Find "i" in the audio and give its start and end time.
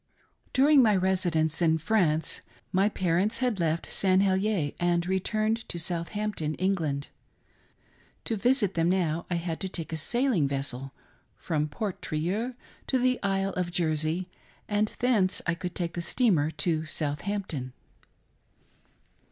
9.29-9.35, 15.45-15.53